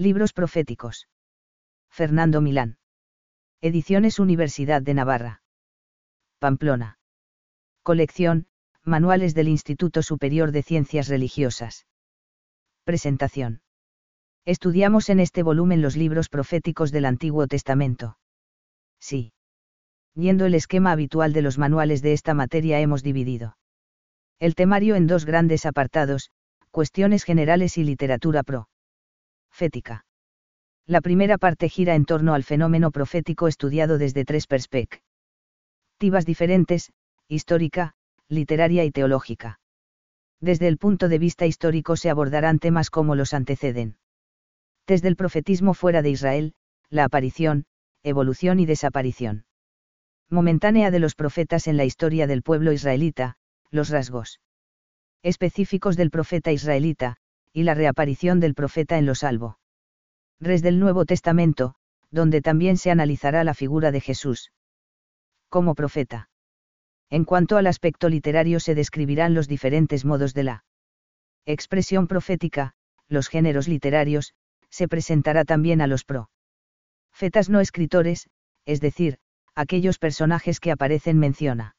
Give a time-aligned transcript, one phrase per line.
[0.00, 1.08] Libros proféticos.
[1.90, 2.78] Fernando Milán.
[3.60, 5.42] Ediciones Universidad de Navarra.
[6.38, 7.00] Pamplona.
[7.82, 8.46] Colección,
[8.84, 11.88] Manuales del Instituto Superior de Ciencias Religiosas.
[12.84, 13.60] Presentación.
[14.44, 18.18] Estudiamos en este volumen los libros proféticos del Antiguo Testamento.
[19.00, 19.32] Sí.
[20.14, 23.56] Yendo el esquema habitual de los manuales de esta materia hemos dividido
[24.38, 26.30] el temario en dos grandes apartados,
[26.70, 28.44] cuestiones generales y literatura
[30.86, 36.92] La primera parte gira en torno al fenómeno profético estudiado desde tres perspectivas diferentes,
[37.28, 37.94] histórica,
[38.28, 39.60] literaria y teológica.
[40.40, 43.96] Desde el punto de vista histórico se abordarán temas como los anteceden.
[44.86, 46.54] Desde el profetismo fuera de Israel,
[46.88, 47.66] la aparición,
[48.02, 49.44] evolución y desaparición
[50.30, 53.36] momentánea de los profetas en la historia del pueblo israelita,
[53.70, 54.40] los rasgos
[55.22, 57.16] específicos del profeta israelita,
[57.52, 59.58] y la reaparición del profeta en lo salvo.
[60.40, 61.74] Res del Nuevo Testamento,
[62.10, 64.52] donde también se analizará la figura de Jesús
[65.48, 66.28] como profeta.
[67.10, 70.64] En cuanto al aspecto literario se describirán los diferentes modos de la
[71.46, 72.74] expresión profética,
[73.08, 74.34] los géneros literarios,
[74.68, 78.28] se presentará también a los profetas no escritores,
[78.66, 79.18] es decir,
[79.54, 81.76] aquellos personajes que aparecen menciona.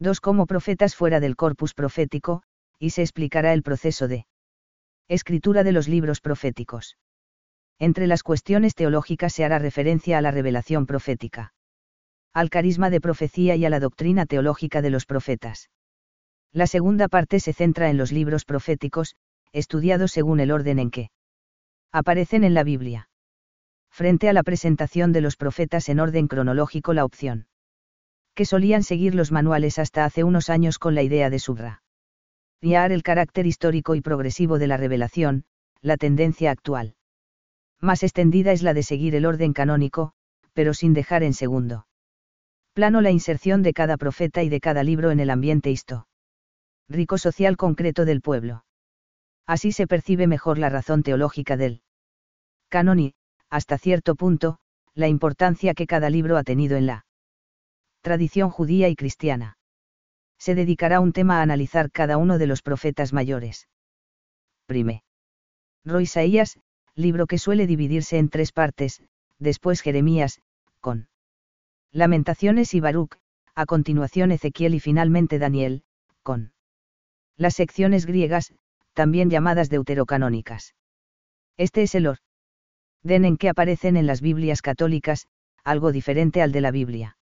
[0.00, 2.42] Dos como profetas fuera del corpus profético,
[2.78, 4.26] y se explicará el proceso de
[5.10, 6.96] escritura de los libros proféticos.
[7.78, 11.52] Entre las cuestiones teológicas se hará referencia a la revelación profética
[12.32, 15.68] al carisma de profecía y a la doctrina teológica de los profetas.
[16.52, 19.16] La segunda parte se centra en los libros proféticos,
[19.52, 21.10] estudiados según el orden en que
[21.90, 23.08] aparecen en la Biblia.
[23.90, 27.46] Frente a la presentación de los profetas en orden cronológico, la opción
[28.34, 31.82] que solían seguir los manuales hasta hace unos años con la idea de subra.
[32.62, 35.44] Guiar el carácter histórico y progresivo de la revelación,
[35.80, 36.94] la tendencia actual.
[37.80, 40.12] Más extendida es la de seguir el orden canónico,
[40.52, 41.86] pero sin dejar en segundo
[42.74, 46.06] plano la inserción de cada profeta y de cada libro en el ambiente histo
[46.88, 48.64] rico social concreto del pueblo.
[49.46, 51.82] Así se percibe mejor la razón teológica del
[52.68, 53.14] canon y,
[53.48, 54.58] hasta cierto punto,
[54.94, 57.06] la importancia que cada libro ha tenido en la
[58.02, 59.56] tradición judía y cristiana.
[60.40, 63.68] Se dedicará un tema a analizar cada uno de los profetas mayores.
[64.66, 65.04] Prime.
[65.84, 66.58] Roisaías,
[66.94, 69.02] libro que suele dividirse en tres partes,
[69.38, 70.40] después Jeremías,
[70.80, 71.08] con
[71.92, 73.16] Lamentaciones y Baruch,
[73.54, 75.82] a continuación Ezequiel y finalmente Daniel,
[76.22, 76.52] con
[77.36, 78.54] las secciones griegas,
[78.94, 80.74] también llamadas deuterocanónicas.
[81.56, 85.28] Este es el orden en que aparecen en las Biblias católicas,
[85.64, 87.18] algo diferente al de la Biblia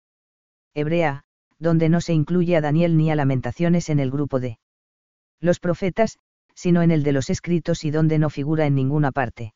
[0.76, 1.24] hebrea,
[1.58, 4.58] donde no se incluye a Daniel ni a Lamentaciones en el grupo de
[5.40, 6.18] los profetas,
[6.54, 9.54] sino en el de los escritos y donde no figura en ninguna parte.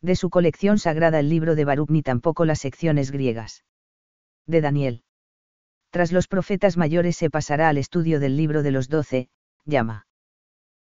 [0.00, 3.64] De su colección sagrada el libro de Baruch ni tampoco las secciones griegas
[4.46, 5.02] de Daniel.
[5.90, 9.28] Tras los profetas mayores se pasará al estudio del libro de los doce,
[9.64, 10.06] llama.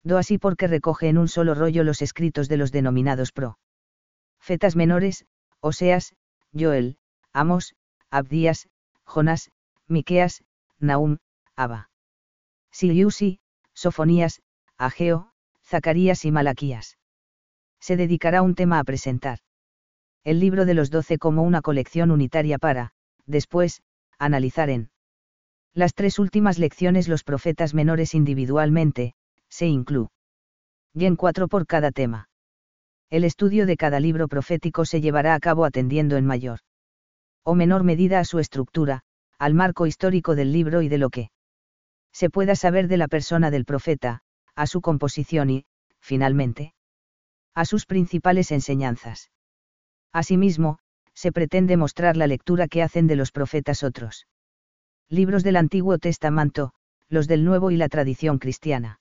[0.04, 5.24] Do así porque recoge en un solo rollo los escritos de los denominados profetas menores,
[5.60, 6.14] Oseas,
[6.54, 6.98] Joel,
[7.32, 7.74] Amos,
[8.10, 8.68] Abdías,
[9.04, 9.50] Jonás,
[9.88, 10.44] Miqueas,
[10.78, 11.18] Naum,
[11.56, 11.90] Abba.
[12.70, 13.40] Siliusi,
[13.74, 14.42] Sofonías,
[14.76, 15.32] Ageo,
[15.64, 16.98] Zacarías y Malaquías.
[17.80, 19.38] Se dedicará un tema a presentar.
[20.24, 22.92] El libro de los doce como una colección unitaria para,
[23.26, 23.82] después,
[24.18, 24.90] analizar en
[25.74, 29.14] las tres últimas lecciones los profetas menores individualmente,
[29.48, 30.10] se incluyen
[30.94, 32.28] en cuatro por cada tema.
[33.10, 36.60] El estudio de cada libro profético se llevará a cabo atendiendo en mayor
[37.42, 39.04] o menor medida a su estructura,
[39.38, 41.30] al marco histórico del libro y de lo que
[42.12, 44.22] se pueda saber de la persona del profeta,
[44.54, 45.66] a su composición y,
[46.00, 46.74] finalmente,
[47.54, 49.30] a sus principales enseñanzas.
[50.12, 50.78] Asimismo,
[51.14, 54.26] se pretende mostrar la lectura que hacen de los profetas otros.
[55.08, 56.72] Libros del Antiguo Testamento,
[57.08, 59.00] los del Nuevo y la tradición cristiana.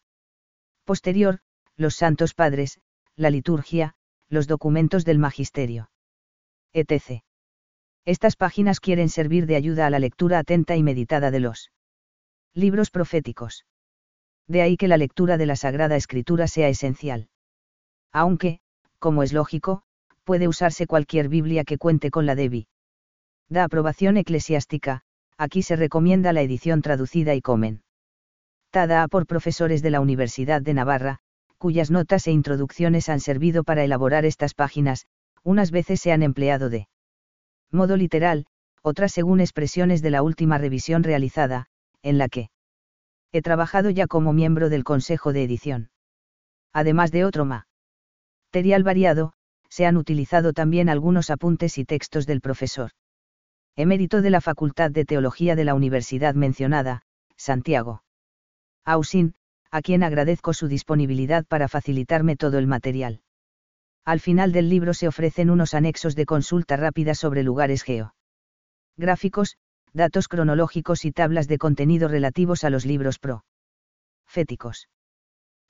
[0.85, 1.39] Posterior,
[1.75, 2.79] los santos padres,
[3.15, 3.95] la liturgia,
[4.29, 5.89] los documentos del magisterio.
[6.73, 7.26] etc.
[8.07, 11.71] Estas páginas quieren servir de ayuda a la lectura atenta y meditada de los
[12.53, 13.65] libros proféticos.
[14.47, 17.27] De ahí que la lectura de la Sagrada Escritura sea esencial.
[18.13, 18.61] Aunque,
[18.97, 19.81] como es lógico,
[20.23, 22.69] puede usarse cualquier Biblia que cuente con la DEBI.
[23.49, 25.01] Da aprobación eclesiástica,
[25.37, 27.83] aquí se recomienda la edición traducida y comen.
[28.71, 31.19] Tada por profesores de la Universidad de Navarra,
[31.57, 35.07] cuyas notas e introducciones han servido para elaborar estas páginas,
[35.43, 36.87] unas veces se han empleado de
[37.71, 38.45] modo literal,
[38.81, 41.67] otras según expresiones de la última revisión realizada,
[42.01, 42.49] en la que
[43.31, 45.89] he trabajado ya como miembro del Consejo de Edición.
[46.73, 49.33] Además de otro material variado,
[49.69, 52.91] se han utilizado también algunos apuntes y textos del profesor.
[53.75, 57.03] Emérito de la Facultad de Teología de la Universidad mencionada,
[57.35, 58.03] Santiago.
[58.85, 59.35] Ausin,
[59.69, 63.21] a quien agradezco su disponibilidad para facilitarme todo el material.
[64.07, 68.15] Al final del libro se ofrecen unos anexos de consulta rápida sobre lugares geo.
[68.95, 69.57] Gráficos,
[69.91, 73.43] datos cronológicos y tablas de contenido relativos a los libros pro.
[74.25, 74.87] Féticos.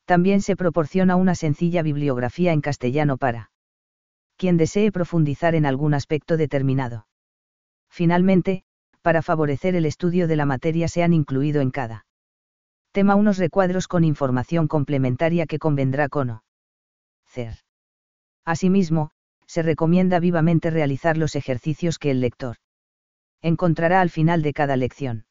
[0.06, 3.50] También se proporciona una sencilla bibliografía en castellano para
[4.36, 7.08] quien desee profundizar en algún aspecto determinado.
[7.90, 8.66] Finalmente,
[9.02, 12.06] para favorecer el estudio de la materia se han incluido en cada
[12.92, 16.44] tema unos recuadros con información complementaria que convendrá conocer.
[18.48, 19.12] Asimismo,
[19.46, 22.56] se recomienda vivamente realizar los ejercicios que el lector
[23.42, 25.27] encontrará al final de cada lección.